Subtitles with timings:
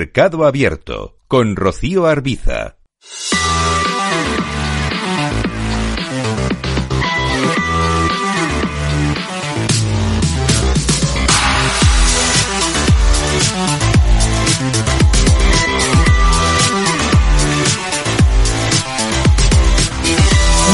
[0.00, 2.76] Mercado Abierto con Rocío Arbiza.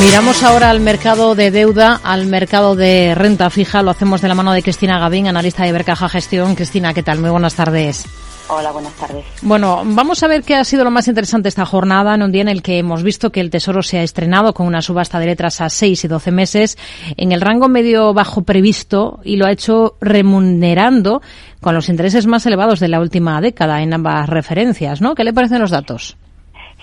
[0.00, 3.84] Miramos ahora al mercado de deuda, al mercado de renta fija.
[3.84, 6.56] Lo hacemos de la mano de Cristina Gavín, analista de Bercaja Gestión.
[6.56, 7.20] Cristina, ¿qué tal?
[7.20, 8.04] Muy buenas tardes.
[8.48, 9.24] Hola, buenas tardes.
[9.42, 12.42] Bueno, vamos a ver qué ha sido lo más interesante esta jornada, en un día
[12.42, 15.26] en el que hemos visto que el Tesoro se ha estrenado con una subasta de
[15.26, 16.78] letras a 6 y 12 meses
[17.16, 21.22] en el rango medio bajo previsto y lo ha hecho remunerando
[21.60, 25.14] con los intereses más elevados de la última década en ambas referencias, ¿no?
[25.14, 26.16] ¿Qué le parecen los datos?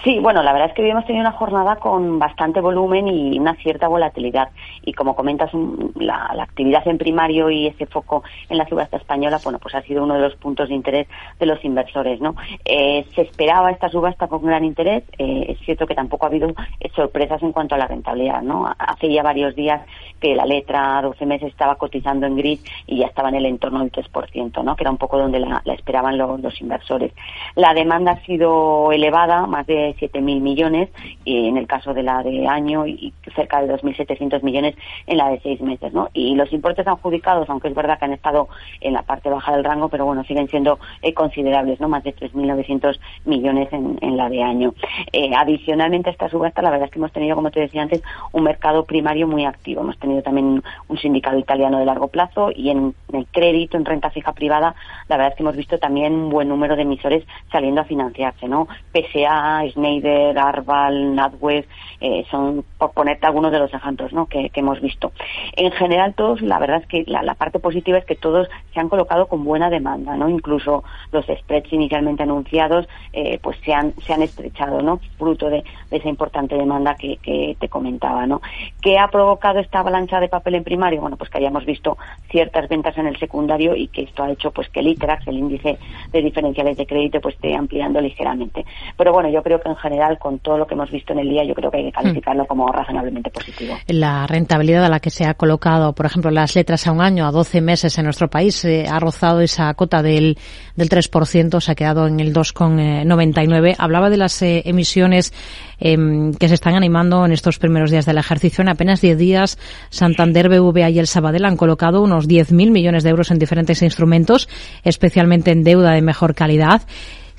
[0.03, 3.38] Sí, bueno, la verdad es que hoy hemos tenido una jornada con bastante volumen y
[3.38, 4.48] una cierta volatilidad.
[4.85, 5.52] Y como comentas,
[5.95, 10.04] la, actividad en primario y ese foco en la subasta española, bueno, pues ha sido
[10.04, 11.07] uno de los puntos de interés
[11.38, 12.35] de los inversores, ¿no?
[12.63, 15.04] Eh, se esperaba esta subasta con gran interés.
[15.17, 16.48] Eh, es cierto que tampoco ha habido
[16.79, 18.73] eh, sorpresas en cuanto a la rentabilidad, ¿no?
[18.79, 19.82] Hace ya varios días
[20.21, 23.79] que la letra 12 meses estaba cotizando en gris y ya estaba en el entorno
[23.79, 24.76] del 3%, ¿no?
[24.77, 27.12] Que era un poco donde la, esperaban los inversores.
[27.55, 30.90] La demanda ha sido elevada, más de 7.000 millones
[31.26, 34.76] en el caso de la de año y cerca de 2.700 millones
[35.07, 35.93] en la de seis meses.
[35.93, 36.09] ¿no?
[36.13, 38.49] Y los importes adjudicados, aunque es verdad que han estado
[38.82, 41.90] en la parte baja del rango, pero bueno, siguen siendo eh, considerables, ¿no?
[41.90, 44.73] más de 3.900 millones en, en, la de año.
[45.12, 48.01] Eh, adicionalmente a esta subasta, la verdad es que hemos tenido, como te decía antes,
[48.32, 49.82] un mercado primario muy activo.
[49.82, 54.10] Hemos tenido también un sindicato italiano de largo plazo y en, el crédito, en renta
[54.10, 54.76] fija privada,
[55.07, 58.48] la verdad es que hemos visto también un buen número de emisores saliendo a financiarse,
[58.48, 58.67] ¿no?
[58.93, 61.70] PSA, Schneider, Arval, NatWest,
[62.02, 65.12] eh, son, por ponerte algunos de los ejemplos que, hemos visto.
[65.56, 68.90] En general, todos, la verdad es que la, parte positiva es que todos se han
[68.90, 70.28] colocado con buena demanda, ¿no?
[70.28, 75.00] Incluso los spreads inicialmente anunciados, eh, pues se han, se han estrechado, ¿no?
[75.18, 77.18] Fruto de, esa importante demanda que,
[77.59, 78.41] te comentaba, ¿no?
[78.81, 81.01] ¿Qué ha provocado esta avalancha de papel en primario?
[81.01, 81.97] Bueno, pues que hayamos visto
[82.29, 85.38] ciertas ventas en el secundario y que esto ha hecho pues que el ITRAX, el
[85.38, 85.78] índice
[86.12, 88.66] de diferenciales de crédito, pues esté ampliando ligeramente.
[88.97, 91.30] Pero bueno, yo creo que en general, con todo lo que hemos visto en el
[91.30, 93.75] día, yo creo que hay que calificarlo como razonablemente positivo.
[93.88, 97.25] La rentabilidad a la que se ha colocado, por ejemplo, las letras a un año,
[97.25, 100.38] a 12 meses en nuestro país, eh, ha rozado esa cota del,
[100.75, 103.75] del 3%, se ha quedado en el 2,99.
[103.78, 105.34] Hablaba de las eh, emisiones
[105.80, 108.62] em, que se están animando en estos primeros días del ejercicio.
[108.62, 109.57] En apenas 10 días,
[109.90, 114.50] Santander, BVA y el Sabadell han colocado unos 10.000 millones de euros en diferentes instrumentos,
[114.84, 116.81] especialmente en deuda de mejor calidad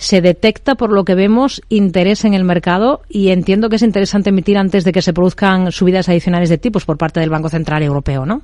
[0.00, 4.30] se detecta, por lo que vemos, interés en el mercado y entiendo que es interesante
[4.30, 7.82] emitir antes de que se produzcan subidas adicionales de tipos por parte del Banco Central
[7.82, 8.40] Europeo, ¿no?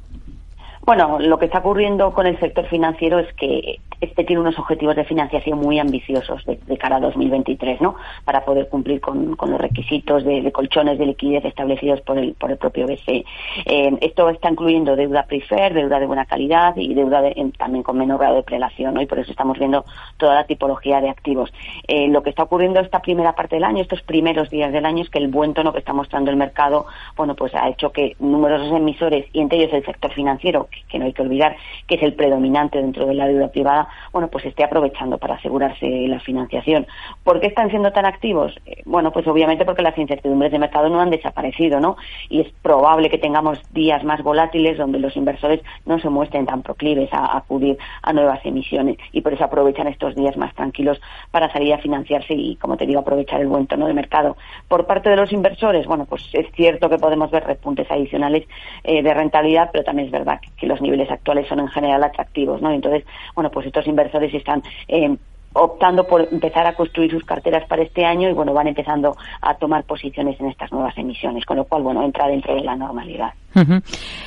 [0.87, 4.95] Bueno, lo que está ocurriendo con el sector financiero es que este tiene unos objetivos
[4.95, 7.97] de financiación muy ambiciosos de, cara a 2023, ¿no?
[8.25, 12.57] Para poder cumplir con, los requisitos de, colchones de liquidez establecidos por el, por el
[12.57, 13.25] propio BCE.
[13.65, 17.21] Eh, esto está incluyendo deuda prefer, deuda de buena calidad y deuda
[17.59, 19.03] también con menor grado de prelación, ¿no?
[19.03, 19.85] Y por eso estamos viendo
[20.19, 21.53] toda la tipología de activos.
[21.89, 25.03] Eh, lo que está ocurriendo esta primera parte del año, estos primeros días del año,
[25.03, 26.87] es que el buen tono que está mostrando el mercado,
[27.17, 31.05] bueno, pues ha hecho que numerosos emisores, y entre ellos el sector financiero, que, no
[31.07, 31.57] hay que olvidar
[31.87, 35.87] que es el predominante dentro de la deuda privada, bueno, pues esté aprovechando para asegurarse
[36.09, 36.87] la financiación.
[37.25, 38.55] ¿Por qué están siendo tan activos?
[38.67, 41.97] Eh, bueno, pues obviamente porque las incertidumbres de mercado no han desaparecido, ¿no?
[42.29, 46.63] Y es probable que tengamos días más volátiles donde los inversores no se muestren tan
[46.63, 51.01] proclives a acudir a nuevas emisiones y por eso aprovechan estos días más tranquilos
[51.31, 54.37] para salir a financiarse y, como te digo, aprovechar el buen tono de mercado.
[54.69, 58.47] Por parte de los inversores, bueno, pues es cierto que podemos ver repuntes adicionales
[58.85, 62.61] eh, de rentabilidad, pero también es verdad que los niveles actuales son en general atractivos,
[62.61, 62.71] ¿no?
[62.71, 63.05] Entonces,
[63.35, 65.17] bueno, pues estos inversores están eh,
[65.57, 69.55] optando por empezar a construir sus carteras para este año y bueno van empezando a
[69.55, 73.33] tomar posiciones en estas nuevas emisiones con lo cual bueno entra dentro de la normalidad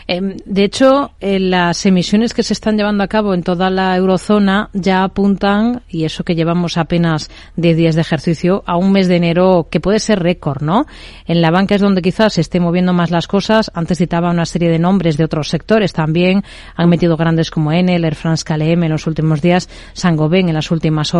[0.07, 3.95] Em, de hecho, eh, las emisiones que se están llevando a cabo en toda la
[3.95, 9.07] eurozona ya apuntan, y eso que llevamos apenas 10 días de ejercicio, a un mes
[9.07, 10.85] de enero que puede ser récord, ¿no?
[11.27, 13.69] En la banca es donde quizás se esté moviendo más las cosas.
[13.75, 16.43] Antes citaba una serie de nombres de otros sectores también.
[16.75, 20.71] Han metido grandes como Enel, Air France KLM en los últimos días, Saint-Gobain en las
[20.71, 21.18] últimas horas.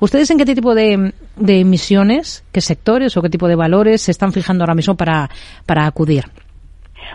[0.00, 4.10] ¿Ustedes en qué tipo de, de emisiones, qué sectores o qué tipo de valores se
[4.10, 5.30] están fijando ahora mismo para,
[5.66, 6.24] para acudir?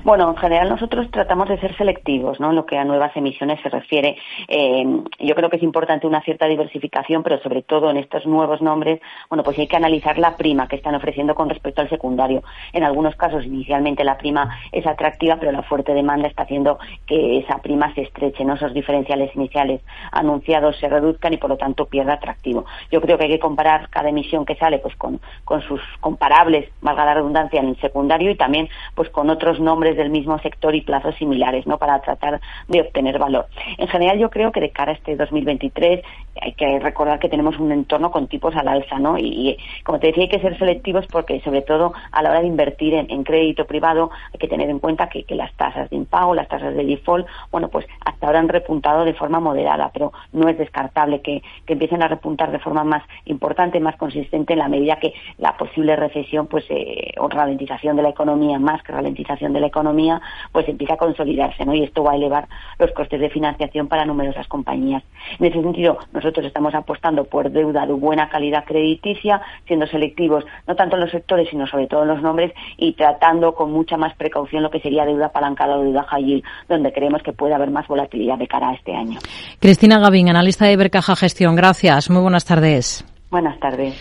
[0.03, 2.49] Bueno, en general nosotros tratamos de ser selectivos, ¿no?
[2.49, 4.17] En lo que a nuevas emisiones se refiere.
[4.47, 4.85] Eh,
[5.19, 9.01] yo creo que es importante una cierta diversificación, pero sobre todo en estos nuevos nombres,
[9.29, 12.43] bueno, pues hay que analizar la prima que están ofreciendo con respecto al secundario.
[12.73, 17.39] En algunos casos, inicialmente la prima es atractiva, pero la fuerte demanda está haciendo que
[17.39, 18.55] esa prima se estreche, ¿no?
[18.55, 19.81] Esos diferenciales iniciales
[20.11, 22.65] anunciados se reduzcan y por lo tanto pierda atractivo.
[22.91, 25.19] Yo creo que hay que comparar cada emisión que sale, pues con,
[25.67, 30.09] sus comparables, valga la redundancia, en el secundario y también, pues con otros nombres del
[30.09, 31.77] mismo sector y plazos similares, ¿no?
[31.77, 33.47] Para tratar de obtener valor.
[33.77, 36.01] En general, yo creo que de cara a este 2023
[36.41, 39.17] hay que recordar que tenemos un entorno con tipos al alza, ¿no?
[39.17, 42.47] Y, como te decía, hay que ser selectivos porque, sobre todo, a la hora de
[42.47, 46.47] invertir en, crédito privado, hay que tener en cuenta que, las tasas de impago, las
[46.47, 50.57] tasas de default, bueno, pues hasta ahora han repuntado de forma moderada, pero no es
[50.57, 55.13] descartable que, empiecen a repuntar de forma más importante, más consistente en la medida que
[55.37, 59.67] la posible recesión, pues, eh, o ralentización de la economía, más que ralentización de la
[59.69, 60.21] economía,
[60.51, 61.73] pues empieza a consolidarse, ¿no?
[61.73, 65.03] Y esto va a elevar los costes de financiación para numerosas compañías.
[65.39, 70.75] En ese sentido, nosotros estamos apostando por deuda de buena calidad crediticia, siendo selectivos no
[70.75, 74.15] tanto en los sectores, sino sobre todo en los nombres y tratando con mucha más
[74.15, 77.71] precaución lo que sería deuda apalancada o deuda high yield, donde creemos que puede haber
[77.71, 79.19] más volatilidad de cara a este año.
[79.59, 81.55] Cristina Gavín, analista de Ibercaja Gestión.
[81.55, 82.09] Gracias.
[82.09, 83.05] Muy buenas tardes.
[83.29, 83.93] Buenas tardes.